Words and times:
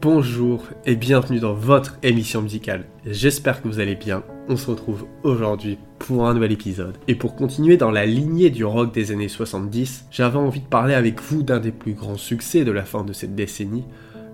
Bonjour 0.00 0.62
et 0.84 0.94
bienvenue 0.94 1.40
dans 1.40 1.52
votre 1.52 1.98
émission 2.02 2.40
musicale. 2.40 2.84
J'espère 3.04 3.60
que 3.60 3.68
vous 3.68 3.80
allez 3.80 3.96
bien. 3.96 4.22
On 4.48 4.56
se 4.56 4.70
retrouve 4.70 5.06
aujourd'hui 5.24 5.78
pour 5.98 6.26
un 6.26 6.34
nouvel 6.34 6.52
épisode. 6.52 6.96
Et 7.08 7.16
pour 7.16 7.34
continuer 7.34 7.76
dans 7.76 7.90
la 7.90 8.06
lignée 8.06 8.50
du 8.50 8.64
rock 8.64 8.94
des 8.94 9.10
années 9.10 9.28
70, 9.28 10.06
j'avais 10.10 10.38
envie 10.38 10.60
de 10.60 10.66
parler 10.66 10.94
avec 10.94 11.20
vous 11.20 11.42
d'un 11.42 11.58
des 11.58 11.72
plus 11.72 11.94
grands 11.94 12.16
succès 12.16 12.64
de 12.64 12.70
la 12.70 12.84
fin 12.84 13.02
de 13.02 13.12
cette 13.12 13.34
décennie, 13.34 13.84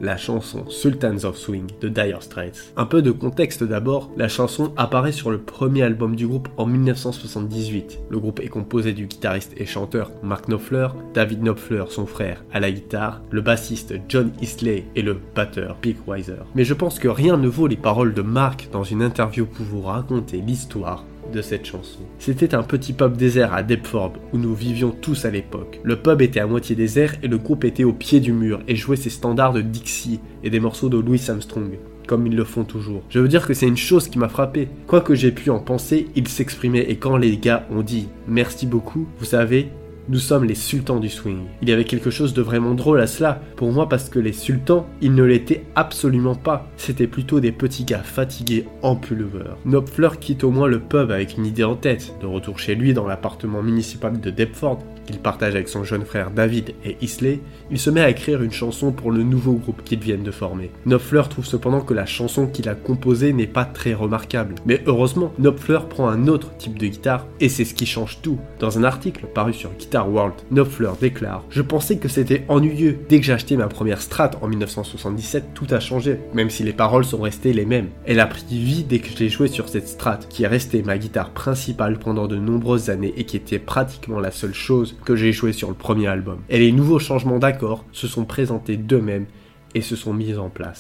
la 0.03 0.17
chanson 0.17 0.65
Sultans 0.69 1.25
of 1.25 1.39
Swing 1.39 1.69
de 1.81 1.89
Dire 1.89 2.23
Straits. 2.23 2.73
Un 2.77 2.85
peu 2.85 3.01
de 3.01 3.13
contexte 3.13 3.65
d'abord, 3.65 4.11
la 4.17 4.29
chanson 4.29 4.73
apparaît 4.77 5.13
sur 5.13 5.31
le 5.31 5.39
premier 5.39 5.83
album 5.83 6.17
du 6.17 6.27
groupe 6.27 6.49
en 6.57 6.67
1978. 6.67 8.01
Le 8.11 8.19
groupe 8.19 8.41
est 8.41 8.49
composé 8.49 8.93
du 8.93 9.07
guitariste 9.07 9.55
et 9.57 9.65
chanteur 9.65 10.11
Mark 10.23 10.47
Knopfler, 10.47 10.89
David 11.15 11.43
Knopfler, 11.43 11.85
son 11.89 12.07
frère, 12.07 12.45
à 12.53 12.61
la 12.61 12.71
guitare, 12.71 13.23
le 13.31 13.41
bassiste 13.41 13.95
John 14.09 14.33
Isley 14.43 14.85
et 14.97 15.03
le 15.03 15.17
batteur 15.35 15.77
Pete 15.77 16.03
Weiser. 16.07 16.43
Mais 16.55 16.65
je 16.65 16.75
pense 16.75 16.99
que 16.99 17.09
rien 17.09 17.37
ne 17.37 17.49
vaut 17.49 17.69
les 17.69 17.77
paroles 17.77 18.15
de 18.15 18.23
Mark 18.23 18.69
dans 18.73 18.85
une 18.85 19.03
interview 19.03 19.47
pour 19.47 19.65
vous 19.65 19.83
raconter 19.83 20.39
l'histoire 20.39 21.05
de 21.33 21.43
cette 21.43 21.67
chanson. 21.67 22.01
C'était 22.19 22.55
un 22.55 22.63
petit 22.63 22.93
pub 22.93 23.17
désert 23.17 23.55
à 23.55 23.63
Deptford 23.63 24.15
où 24.33 24.39
nous 24.39 24.55
vivions 24.55 24.91
tous 24.91 25.25
à 25.25 25.31
l'époque. 25.31 25.81
Le 25.83 25.97
pub 25.97 26.23
était 26.23 26.41
à 26.41 26.47
moitié 26.47 26.75
désert 26.77 27.15
et 27.23 27.29
le 27.29 27.39
groupe 27.39 27.65
était 27.65 27.85
au 27.85 27.93
pied 27.93 28.21
du 28.21 28.33
mur 28.33 28.61
et 28.69 28.77
jouait 28.77 28.97
ses 28.97 29.11
standards 29.11 29.53
de 29.53 29.61
Dixie 29.61 30.21
et 30.43 30.51
des 30.51 30.61
morceaux 30.61 30.89
de 30.89 30.99
Louis 30.99 31.23
Armstrong 31.29 31.79
comme 32.07 32.27
ils 32.27 32.37
le 32.37 32.45
font 32.45 32.65
toujours. 32.65 33.03
Je 33.09 33.21
veux 33.21 33.29
dire 33.29 33.47
que 33.47 33.55
c'est 33.55 33.69
une 33.69 33.77
chose 33.77 34.09
qui 34.09 34.19
m'a 34.19 34.29
frappé. 34.29 34.69
Quoi 34.87 35.01
que 35.01 35.15
j'ai 35.15 35.33
pu 35.33 35.51
en 35.51 35.61
penser, 35.61 36.09
ils 36.15 36.29
s'exprimaient 36.29 36.91
et 36.91 36.97
quand 36.97 37.17
les 37.17 37.37
gars 37.39 37.67
ont 37.71 37.83
dit 37.83 38.09
merci 38.27 38.67
beaucoup, 38.67 39.07
vous 39.19 39.25
savez, 39.25 39.69
nous 40.09 40.19
sommes 40.19 40.45
les 40.45 40.55
sultans 40.55 40.99
du 40.99 41.09
swing. 41.09 41.47
Il 41.63 41.69
y 41.69 41.73
avait 41.73 41.85
quelque 41.85 42.11
chose 42.11 42.35
de 42.35 42.43
vraiment 42.43 42.75
drôle 42.75 43.01
à 43.01 43.07
cela, 43.07 43.41
pour 43.57 43.73
moi 43.73 43.89
parce 43.89 44.09
que 44.09 44.19
les 44.19 44.33
sultans, 44.33 44.87
ils 45.01 45.15
ne 45.15 45.23
l'étaient 45.23 45.65
absolument 45.75 46.35
pas. 46.35 46.69
C'était 46.77 47.07
plutôt 47.07 47.41
des 47.41 47.53
petits 47.53 47.85
gars 47.85 48.03
fatigués 48.03 48.67
en 48.83 48.97
pullover. 48.97 49.55
Knopfler 49.65 50.11
quitte 50.21 50.45
au 50.45 50.51
moins 50.51 50.69
le 50.69 50.81
pub 50.81 51.11
avec 51.11 51.37
une 51.37 51.47
idée 51.47 51.65
en 51.65 51.77
tête. 51.77 52.15
De 52.21 52.27
retour 52.27 52.59
chez 52.59 52.75
lui 52.75 52.95
dans 52.95 53.07
l'appartement 53.07 53.63
municipal 53.63 54.21
de 54.21 54.31
Deptford, 54.31 54.79
qu'il 55.07 55.19
partage 55.19 55.55
avec 55.55 55.69
son 55.69 55.85
jeune 55.85 56.05
frère 56.05 56.31
David 56.31 56.75
et 56.85 56.97
Isley, 57.01 57.41
il 57.71 57.79
se 57.79 57.91
met 57.91 58.01
à 58.01 58.11
écrire 58.11 58.43
une 58.43 58.53
chanson 58.53 58.93
pour 58.93 59.11
le 59.11 59.23
nouveau 59.23 59.55
groupe 59.55 59.83
qu'ils 59.85 60.01
viennent 60.01 60.23
de 60.23 60.31
former. 60.31 60.71
Knopfler 60.87 61.23
trouve 61.29 61.47
cependant 61.47 61.81
que 61.81 61.95
la 61.95 62.07
chanson 62.07 62.47
qu'il 62.47 62.69
a 62.69 62.75
composée 62.75 63.33
n'est 63.33 63.47
pas 63.47 63.65
très 63.65 63.95
remarquable. 63.95 64.55
Mais 64.67 64.83
heureusement, 64.87 65.33
Knopfler 65.39 65.81
prend 65.89 66.09
un 66.09 66.29
autre 66.29 66.57
type 66.57 66.79
de 66.79 66.87
guitare 66.87 67.27
et 67.41 67.49
c'est 67.49 67.65
ce 67.65 67.75
qui 67.75 67.87
change 67.87 68.19
tout. 68.23 68.39
Dans 68.59 68.79
un 68.79 68.85
article 68.85 69.27
paru 69.27 69.53
sur 69.53 69.71
Guitar 69.79 70.11
World, 70.11 70.35
Knopfler 70.51 70.93
déclare 71.01 71.45
Je 71.51 71.63
pensais 71.63 71.97
que 71.97 72.09
c'était 72.09 72.45
ennuyeux. 72.49 72.99
Dès 73.09 73.19
que 73.19 73.27
j'ai 73.27 73.33
acheté 73.33 73.57
ma 73.57 73.69
première 73.69 74.01
Strat 74.01 74.33
en 74.41 74.49
1977, 74.49 75.55
tout 75.55 75.67
a 75.71 75.81
changé, 75.81 76.19
même 76.35 76.51
si 76.51 76.63
les 76.63 76.73
paroles 76.73 77.05
sont 77.05 77.21
restées 77.21 77.53
les 77.53 77.67
mêmes. 77.67 77.89
Elle 78.05 78.21
a 78.21 78.27
pris 78.27 78.45
vie 78.51 78.85
dès 78.85 78.99
que 78.99 79.09
j'ai 79.17 79.29
joué 79.29 79.49
sur 79.49 79.69
cette 79.69 79.89
Strat, 79.89 80.21
qui 80.29 80.45
est 80.45 80.49
restée 80.49 80.83
ma 80.83 80.99
guitare 80.99 81.31
principale 81.31 81.99
pendant 81.99 82.27
de 82.27 82.37
nombreuses 82.37 82.91
années 82.91 83.15
et 83.17 83.25
qui 83.25 83.37
était 83.37 83.59
pratiquement 83.59 84.21
la 84.21 84.31
seule 84.31 84.55
chose 84.55 84.92
que 85.05 85.17
j'ai 85.17 85.33
joué 85.33 85.53
sur 85.53 85.69
le 85.69 85.75
premier 85.75 86.07
album. 86.07 86.39
Et 86.49 86.59
les 86.59 86.73
nouveaux 86.73 86.99
changements 86.99 87.39
d'accords 87.39 87.85
se 87.93 88.07
sont 88.07 88.25
présentés 88.25 88.77
d'eux-mêmes 88.77 89.27
et 89.75 89.81
se 89.81 89.97
sont 89.97 90.13
mis 90.13 90.37
en 90.37 90.49
place. 90.49 90.79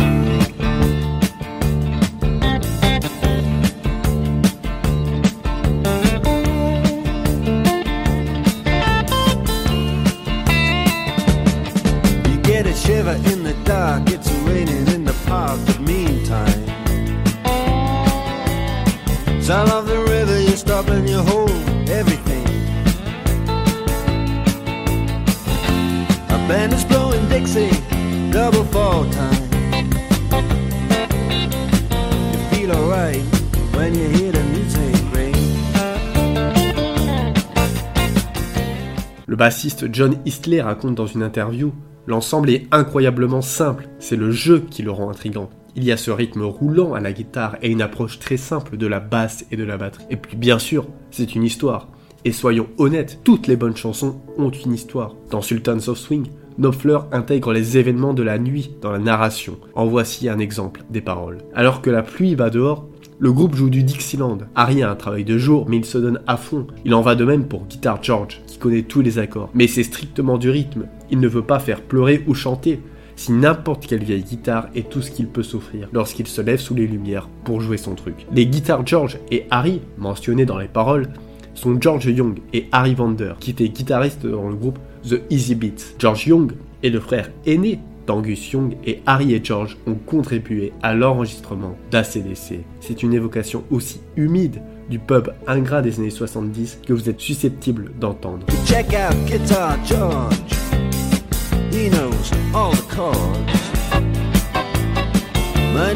Le 39.27 39.37
bassiste 39.37 39.87
John 39.93 40.17
Eastley 40.27 40.61
raconte 40.61 40.95
dans 40.95 41.07
une 41.07 41.23
interview 41.23 41.73
L'ensemble 42.07 42.51
est 42.51 42.67
incroyablement 42.73 43.43
simple, 43.43 43.89
c'est 44.01 44.17
le 44.17 44.33
jeu 44.33 44.67
qui 44.69 44.83
le 44.83 44.91
rend 44.91 45.09
intrigant. 45.09 45.49
Il 45.77 45.85
y 45.85 45.93
a 45.93 45.97
ce 45.97 46.11
rythme 46.11 46.43
roulant 46.43 46.95
à 46.95 47.01
la 47.01 47.13
guitare 47.13 47.57
et 47.63 47.71
une 47.71 47.81
approche 47.81 48.19
très 48.19 48.37
simple 48.37 48.77
de 48.77 48.87
la 48.87 49.01
basse 49.01 49.47
et 49.51 49.57
de 49.57 49.65
la 49.65 49.77
batterie. 49.77 50.05
Et 50.11 50.17
puis 50.17 50.37
bien 50.37 50.59
sûr, 50.59 50.87
c'est 51.11 51.35
une 51.35 51.45
histoire. 51.45 51.89
Et 52.25 52.33
soyons 52.33 52.69
honnêtes, 52.79 53.21
toutes 53.25 53.49
les 53.49 53.57
bonnes 53.57 53.77
chansons 53.77 54.21
ont 54.39 54.51
une 54.51 54.73
histoire. 54.73 55.17
Dans 55.31 55.43
Sultans 55.43 55.89
of 55.89 55.99
Swing, 55.99 56.27
Knopfler 56.59 56.99
intègre 57.11 57.53
les 57.53 57.79
événements 57.79 58.15
de 58.15 58.23
la 58.23 58.39
nuit 58.39 58.71
dans 58.81 58.93
la 58.93 58.99
narration. 58.99 59.59
En 59.75 59.87
voici 59.87 60.29
un 60.29 60.39
exemple 60.39 60.85
des 60.91 61.01
paroles. 61.01 61.39
Alors 61.55 61.83
que 61.83 61.91
la 61.91 62.03
pluie 62.03 62.35
va 62.35 62.51
dehors, 62.51 62.87
le 63.19 63.33
groupe 63.33 63.55
joue 63.55 63.71
du 63.71 63.83
Dixieland. 63.83 64.39
Harry 64.55 64.83
a 64.83 64.91
un 64.91 64.97
travail 64.97 65.25
de 65.25 65.39
jour, 65.39 65.67
mais 65.69 65.79
il 65.79 65.85
se 65.85 65.99
donne 65.99 66.21
à 66.27 66.37
fond. 66.37 66.67
Il 66.85 66.95
en 66.95 67.03
va 67.03 67.15
de 67.15 67.25
même 67.25 67.47
pour 67.47 67.67
Guitar 67.67 68.03
George, 68.03 68.41
qui 68.47 68.59
connaît 68.59 68.83
tous 68.83 69.01
les 69.01 69.19
accords. 69.19 69.51
Mais 69.55 69.67
c'est 69.67 69.83
strictement 69.83 70.39
du 70.39 70.51
rythme. 70.51 70.87
Il 71.11 71.21
ne 71.21 71.29
veut 71.29 71.43
pas 71.43 71.59
faire 71.59 71.83
pleurer 71.83 72.23
ou 72.27 72.35
chanter. 72.35 72.81
Si 73.17 73.33
n'importe 73.33 73.87
quelle 73.87 74.03
vieille 74.03 74.25
guitare 74.25 74.69
est 74.75 74.89
tout 74.89 75.03
ce 75.03 75.11
qu'il 75.11 75.29
peut 75.29 75.43
s'offrir 75.43 75.89
lorsqu'il 75.93 76.27
se 76.27 76.41
lève 76.41 76.59
sous 76.59 76.75
les 76.75 76.87
lumières 76.87 77.29
pour 77.45 77.61
jouer 77.61 77.77
son 77.77 77.95
truc. 77.95 78.27
Les 78.33 78.47
Guitar 78.47 78.87
George 78.87 79.19
et 79.31 79.47
Harry, 79.51 79.81
mentionnés 79.99 80.47
dans 80.47 80.59
les 80.59 80.69
paroles, 80.69 81.09
sont 81.55 81.81
George 81.81 82.07
Young 82.07 82.39
et 82.53 82.69
Harry 82.73 82.95
Vander, 82.95 83.35
qui 83.41 83.51
étaient 83.51 83.69
guitaristes 83.69 84.27
dans 84.27 84.49
le 84.49 84.55
groupe 84.55 84.79
The 85.09 85.23
Easy 85.31 85.55
Beats. 85.55 85.95
George 85.99 86.27
Young 86.27 86.53
est 86.83 86.91
le 86.91 87.01
frère 87.01 87.31
aîné 87.47 87.79
Angus 88.09 88.53
Young 88.53 88.77
et 88.85 89.01
Harry 89.07 89.35
et 89.35 89.41
George 89.43 89.77
ont 89.87 89.95
contribué 89.95 90.73
à 90.83 90.95
l'enregistrement 90.95 91.77
d'ACDC. 91.91 92.61
C'est 92.81 93.03
une 93.03 93.15
évocation 93.15 93.65
aussi 93.71 94.01
humide 94.17 94.61
du 94.91 94.99
pub 94.99 95.31
ingrat 95.47 95.83
des 95.83 95.99
années 95.99 96.11
70 96.11 96.81
que 96.87 96.93
vous 96.93 97.09
êtes 97.09 97.21
susceptible 97.21 97.93
d'entendre. 97.99 98.47
Check 98.67 98.95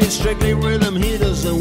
strictly 0.09 0.53
rhythm, 0.53 0.95
he 0.95 1.17
doesn't 1.17 1.59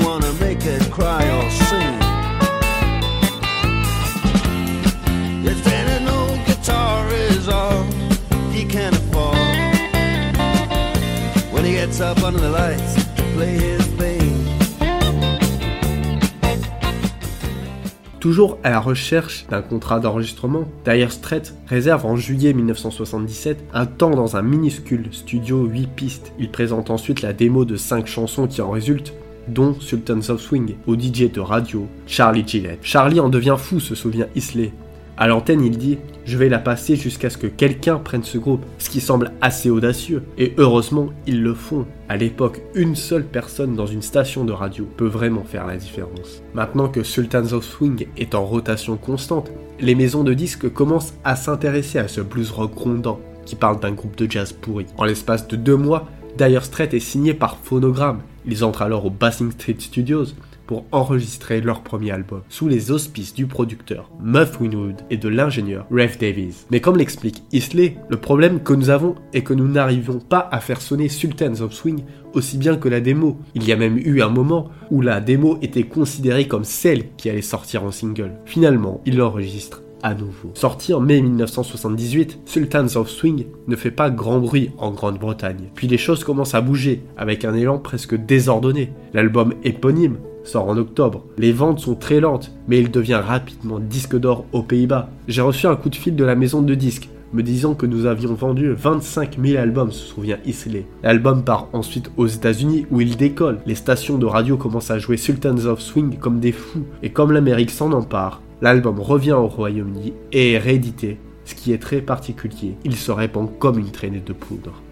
Toujours 18.20 18.58
à 18.64 18.70
la 18.70 18.80
recherche 18.80 19.46
d'un 19.48 19.62
contrat 19.62 20.00
d'enregistrement, 20.00 20.64
Dire 20.84 21.12
Straits 21.12 21.54
réserve 21.68 22.04
en 22.06 22.16
juillet 22.16 22.52
1977 22.54 23.62
un 23.72 23.86
temps 23.86 24.10
dans 24.10 24.36
un 24.36 24.42
minuscule 24.42 25.08
studio 25.12 25.64
8 25.64 25.86
pistes. 25.94 26.32
Il 26.38 26.50
présente 26.50 26.90
ensuite 26.90 27.22
la 27.22 27.32
démo 27.32 27.64
de 27.64 27.76
5 27.76 28.06
chansons 28.08 28.48
qui 28.48 28.60
en 28.62 28.70
résultent, 28.70 29.14
dont 29.46 29.76
Sultans 29.78 30.30
of 30.30 30.40
Swing, 30.40 30.74
au 30.88 30.96
DJ 30.96 31.30
de 31.30 31.40
radio, 31.40 31.86
Charlie 32.08 32.46
Gillette. 32.46 32.80
Charlie 32.82 33.20
en 33.20 33.28
devient 33.28 33.56
fou, 33.56 33.78
se 33.78 33.94
souvient 33.94 34.26
Isley. 34.34 34.72
À 35.16 35.28
l'antenne, 35.28 35.62
il 35.62 35.78
dit 35.78 35.98
Je 36.26 36.36
vais 36.36 36.48
la 36.48 36.58
passer 36.58 36.96
jusqu'à 36.96 37.30
ce 37.30 37.38
que 37.38 37.46
quelqu'un 37.46 37.98
prenne 37.98 38.24
ce 38.24 38.36
groupe, 38.36 38.66
ce 38.78 38.90
qui 38.90 39.00
semble 39.00 39.30
assez 39.40 39.70
audacieux. 39.70 40.24
Et 40.38 40.54
heureusement, 40.58 41.10
ils 41.28 41.40
le 41.40 41.54
font. 41.54 41.86
À 42.08 42.16
l'époque, 42.16 42.62
une 42.74 42.96
seule 42.96 43.24
personne 43.24 43.76
dans 43.76 43.86
une 43.86 44.02
station 44.02 44.44
de 44.44 44.50
radio 44.50 44.88
peut 44.96 45.06
vraiment 45.06 45.44
faire 45.44 45.68
la 45.68 45.76
différence. 45.76 46.42
Maintenant 46.52 46.88
que 46.88 47.04
Sultans 47.04 47.52
of 47.52 47.64
Swing 47.64 48.08
est 48.16 48.34
en 48.34 48.44
rotation 48.44 48.96
constante, 48.96 49.52
les 49.78 49.94
maisons 49.94 50.24
de 50.24 50.34
disques 50.34 50.68
commencent 50.68 51.14
à 51.22 51.36
s'intéresser 51.36 52.00
à 52.00 52.08
ce 52.08 52.22
blues 52.22 52.50
rock 52.50 52.74
grondant 52.74 53.20
qui 53.44 53.54
parle 53.54 53.78
d'un 53.78 53.92
groupe 53.92 54.16
de 54.16 54.28
jazz 54.28 54.52
pourri. 54.52 54.86
En 54.98 55.04
l'espace 55.04 55.46
de 55.46 55.54
deux 55.54 55.76
mois, 55.76 56.08
Dire 56.36 56.64
Straits 56.64 56.92
est 56.92 57.00
signé 57.00 57.34
par 57.34 57.56
Phonogram. 57.56 58.20
Ils 58.44 58.64
entrent 58.64 58.82
alors 58.82 59.06
au 59.06 59.10
Bassing 59.10 59.52
Street 59.52 59.76
Studios 59.78 60.26
pour 60.66 60.84
enregistrer 60.92 61.60
leur 61.60 61.82
premier 61.82 62.10
album, 62.10 62.42
sous 62.48 62.68
les 62.68 62.90
auspices 62.90 63.34
du 63.34 63.46
producteur 63.46 64.10
Muff 64.20 64.60
Winwood 64.60 65.02
et 65.10 65.16
de 65.16 65.28
l'ingénieur 65.28 65.86
Ralph 65.90 66.18
Davies. 66.18 66.66
Mais 66.70 66.80
comme 66.80 66.96
l'explique 66.96 67.42
Isley, 67.52 67.96
le 68.08 68.16
problème 68.16 68.62
que 68.62 68.72
nous 68.72 68.90
avons 68.90 69.14
est 69.32 69.42
que 69.42 69.54
nous 69.54 69.68
n'arrivons 69.68 70.18
pas 70.18 70.48
à 70.50 70.60
faire 70.60 70.80
sonner 70.80 71.08
Sultans 71.08 71.60
of 71.60 71.72
Swing 71.72 72.02
aussi 72.34 72.58
bien 72.58 72.76
que 72.76 72.88
la 72.88 73.00
démo. 73.00 73.38
Il 73.54 73.64
y 73.64 73.72
a 73.72 73.76
même 73.76 73.98
eu 73.98 74.20
un 74.20 74.28
moment 74.28 74.68
où 74.90 75.00
la 75.00 75.20
démo 75.20 75.58
était 75.62 75.84
considérée 75.84 76.46
comme 76.46 76.64
celle 76.64 77.14
qui 77.16 77.30
allait 77.30 77.42
sortir 77.42 77.84
en 77.84 77.90
single. 77.90 78.32
Finalement, 78.44 79.00
il 79.06 79.16
l'enregistre 79.16 79.82
à 80.02 80.14
nouveau. 80.14 80.50
Sorti 80.54 80.92
en 80.92 81.00
mai 81.00 81.20
1978, 81.20 82.40
Sultans 82.44 82.96
of 82.96 83.08
Swing 83.08 83.46
ne 83.66 83.76
fait 83.76 83.90
pas 83.90 84.10
grand 84.10 84.38
bruit 84.38 84.70
en 84.78 84.90
Grande-Bretagne. 84.90 85.70
Puis 85.74 85.88
les 85.88 85.98
choses 85.98 86.22
commencent 86.22 86.54
à 86.54 86.60
bouger, 86.60 87.02
avec 87.16 87.44
un 87.44 87.54
élan 87.54 87.78
presque 87.78 88.14
désordonné. 88.14 88.92
L'album 89.14 89.54
éponyme 89.64 90.18
sort 90.46 90.68
en 90.68 90.76
octobre. 90.76 91.24
Les 91.38 91.52
ventes 91.52 91.80
sont 91.80 91.94
très 91.94 92.20
lentes, 92.20 92.52
mais 92.68 92.78
il 92.78 92.90
devient 92.90 93.20
rapidement 93.22 93.78
disque 93.78 94.16
d'or 94.16 94.44
aux 94.52 94.62
Pays-Bas. 94.62 95.10
J'ai 95.28 95.42
reçu 95.42 95.66
un 95.66 95.76
coup 95.76 95.88
de 95.88 95.96
fil 95.96 96.16
de 96.16 96.24
la 96.24 96.34
maison 96.34 96.62
de 96.62 96.74
disques 96.74 97.08
me 97.32 97.42
disant 97.42 97.74
que 97.74 97.86
nous 97.86 98.06
avions 98.06 98.34
vendu 98.34 98.72
25 98.72 99.38
000 99.42 99.60
albums, 99.60 99.92
se 99.92 100.04
souvient 100.04 100.38
Isley. 100.46 100.86
L'album 101.02 101.44
part 101.44 101.68
ensuite 101.72 102.10
aux 102.16 102.26
États-Unis 102.26 102.86
où 102.90 103.00
il 103.00 103.16
décolle. 103.16 103.58
Les 103.66 103.74
stations 103.74 104.18
de 104.18 104.26
radio 104.26 104.56
commencent 104.56 104.90
à 104.90 104.98
jouer 104.98 105.16
Sultans 105.16 105.66
of 105.66 105.80
Swing 105.80 106.16
comme 106.18 106.40
des 106.40 106.52
fous, 106.52 106.86
et 107.02 107.10
comme 107.10 107.32
l'Amérique 107.32 107.70
s'en 107.70 107.92
empare, 107.92 108.42
l'album 108.62 109.00
revient 109.00 109.32
au 109.32 109.48
Royaume-Uni 109.48 110.14
et 110.32 110.52
est 110.52 110.58
réédité. 110.58 111.18
Ce 111.44 111.54
qui 111.54 111.72
est 111.72 111.78
très 111.78 112.00
particulier, 112.00 112.76
il 112.84 112.96
se 112.96 113.12
répand 113.12 113.48
comme 113.58 113.78
une 113.78 113.90
traînée 113.90 114.22
de 114.24 114.32
poudre. 114.32 114.82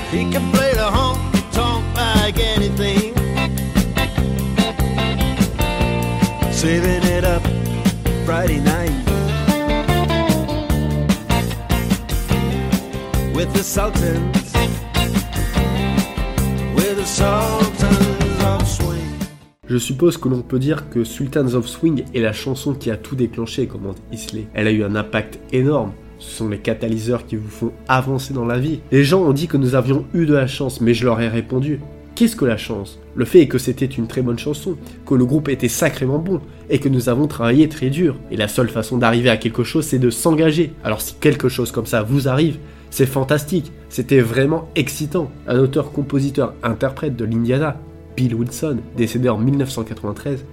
Je 19.67 19.79
suppose 19.79 20.17
que 20.17 20.29
l'on 20.29 20.43
peut 20.43 20.61
dire 20.61 20.89
que 20.91 21.03
Sultans 21.03 21.55
of 21.55 21.67
Swing 21.67 22.05
est 22.15 22.21
la 22.21 22.33
chanson 22.33 22.75
qui 22.75 22.93
a 22.93 22.97
tout 22.97 23.17
déclenché, 23.17 23.67
commente 23.67 23.97
Isley. 24.13 24.47
Elle 24.55 24.69
a 24.69 24.71
eu 24.71 24.85
un 24.85 24.95
impact 24.95 25.41
énorme. 25.53 25.91
Ce 26.21 26.37
sont 26.37 26.49
les 26.49 26.59
catalyseurs 26.59 27.27
qui 27.27 27.35
vous 27.35 27.49
font 27.49 27.73
avancer 27.89 28.33
dans 28.33 28.45
la 28.45 28.61
vie. 28.61 28.79
Les 28.93 29.03
gens 29.03 29.23
ont 29.23 29.33
dit 29.33 29.49
que 29.49 29.57
nous 29.57 29.75
avions 29.75 30.05
eu 30.15 30.25
de 30.25 30.35
la 30.35 30.47
chance, 30.47 30.81
mais 30.81 30.95
je 30.95 31.05
leur 31.05 31.21
ai 31.21 31.27
répondu 31.27 31.81
Qu'est-ce 32.15 32.37
que 32.37 32.45
la 32.45 32.57
chance? 32.57 33.01
Le 33.17 33.25
fait 33.25 33.41
est 33.41 33.49
que 33.49 33.59
c'était 33.59 33.87
une 33.87 34.07
très 34.07 34.23
bonne 34.23 34.39
chanson, 34.39 34.77
que 35.05 35.15
le 35.15 35.25
groupe 35.25 35.49
était 35.49 35.67
sacrément 35.67 36.21
bon, 36.21 36.41
et 36.71 36.79
que 36.79 36.89
nous 36.89 37.09
avons 37.09 37.27
travaillé 37.27 37.69
très 37.69 37.91
dur. 37.91 38.15
Et 38.31 38.37
la 38.37 38.47
seule 38.47 38.69
façon 38.69 38.99
d'arriver 38.99 39.31
à 39.31 39.37
quelque 39.37 39.65
chose, 39.65 39.85
c'est 39.85 39.99
de 39.99 40.11
s'engager. 40.11 40.73
Alors 40.85 41.01
si 41.01 41.15
quelque 41.15 41.49
chose 41.49 41.73
comme 41.73 41.87
ça 41.87 42.05
vous 42.05 42.29
arrive, 42.29 42.59
c'est 42.95 43.07
fantastique, 43.07 43.73
c'était 43.89 44.21
vraiment 44.21 44.69
excitant. 44.77 45.29
Un 45.49 45.59
auteur, 45.59 45.91
compositeur, 45.91 46.55
interprète 46.63 47.17
de 47.17 47.25
l'Indiana, 47.25 47.77
Bill 48.17 48.37
Wilson, 48.37 48.77
décédé 48.97 49.29
en 49.29 49.37
1993, 49.37 50.45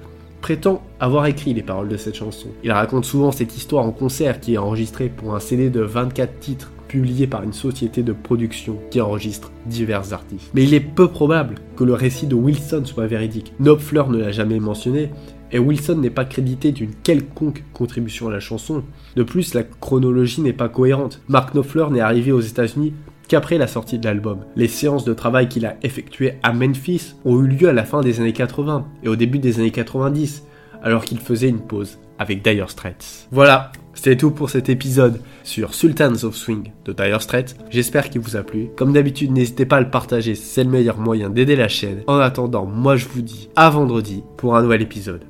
prétend 0.41 0.81
avoir 0.99 1.27
écrit 1.27 1.53
les 1.53 1.61
paroles 1.61 1.89
de 1.89 1.97
cette 1.97 2.15
chanson. 2.15 2.47
Il 2.63 2.71
raconte 2.71 3.05
souvent 3.05 3.31
cette 3.31 3.55
histoire 3.55 3.85
en 3.85 3.91
concert 3.91 4.39
qui 4.39 4.55
est 4.55 4.57
enregistrée 4.57 5.07
pour 5.07 5.35
un 5.35 5.39
CD 5.39 5.69
de 5.69 5.81
24 5.81 6.39
titres 6.39 6.71
publié 6.87 7.27
par 7.27 7.43
une 7.43 7.53
société 7.53 8.01
de 8.01 8.11
production 8.11 8.79
qui 8.89 9.01
enregistre 9.01 9.51
divers 9.67 10.11
artistes. 10.11 10.49
Mais 10.55 10.63
il 10.63 10.73
est 10.73 10.79
peu 10.79 11.09
probable 11.09 11.57
que 11.75 11.83
le 11.83 11.93
récit 11.93 12.25
de 12.25 12.33
Wilson 12.33 12.85
soit 12.85 13.05
véridique. 13.05 13.53
Knopfler 13.59 14.05
ne 14.09 14.17
l'a 14.17 14.31
jamais 14.31 14.59
mentionné, 14.59 15.11
et 15.51 15.59
Wilson 15.59 15.95
n'est 15.95 16.09
pas 16.09 16.25
crédité 16.25 16.71
d'une 16.71 16.93
quelconque 16.93 17.63
contribution 17.73 18.27
à 18.27 18.31
la 18.31 18.39
chanson. 18.39 18.83
De 19.15 19.23
plus, 19.23 19.53
la 19.53 19.63
chronologie 19.63 20.41
n'est 20.41 20.53
pas 20.53 20.69
cohérente. 20.69 21.21
Mark 21.27 21.53
Knopfler 21.53 21.87
n'est 21.91 21.99
arrivé 21.99 22.31
aux 22.31 22.39
États-Unis 22.39 22.93
qu'après 23.27 23.57
la 23.57 23.67
sortie 23.67 23.99
de 23.99 24.05
l'album. 24.05 24.39
Les 24.55 24.67
séances 24.67 25.05
de 25.05 25.13
travail 25.13 25.47
qu'il 25.47 25.65
a 25.65 25.77
effectuées 25.83 26.33
à 26.43 26.53
Memphis 26.53 27.15
ont 27.25 27.41
eu 27.41 27.47
lieu 27.47 27.69
à 27.69 27.73
la 27.73 27.83
fin 27.83 28.01
des 28.01 28.19
années 28.19 28.33
80 28.33 28.85
et 29.03 29.07
au 29.07 29.15
début 29.15 29.39
des 29.39 29.59
années 29.59 29.71
90, 29.71 30.43
alors 30.83 31.05
qu'il 31.05 31.19
faisait 31.19 31.49
une 31.49 31.61
pause 31.61 31.97
avec 32.19 32.43
Dire 32.43 32.69
Straits. 32.69 33.27
Voilà, 33.31 33.71
c'était 33.93 34.17
tout 34.17 34.31
pour 34.31 34.49
cet 34.49 34.69
épisode 34.69 35.19
sur 35.43 35.73
Sultans 35.73 36.23
of 36.23 36.35
Swing 36.35 36.71
de 36.85 36.93
Dire 36.93 37.21
Straits. 37.21 37.55
J'espère 37.69 38.09
qu'il 38.09 38.21
vous 38.21 38.35
a 38.35 38.43
plu. 38.43 38.69
Comme 38.77 38.93
d'habitude, 38.93 39.31
n'hésitez 39.31 39.65
pas 39.65 39.77
à 39.77 39.81
le 39.81 39.89
partager, 39.89 40.35
c'est 40.35 40.63
le 40.63 40.69
meilleur 40.69 40.97
moyen 40.97 41.29
d'aider 41.29 41.55
la 41.55 41.67
chaîne. 41.67 42.03
En 42.07 42.17
attendant, 42.17 42.65
moi 42.65 42.95
je 42.95 43.07
vous 43.07 43.21
dis 43.21 43.49
à 43.55 43.69
vendredi 43.69 44.23
pour 44.37 44.55
un 44.55 44.61
nouvel 44.61 44.81
épisode. 44.81 45.19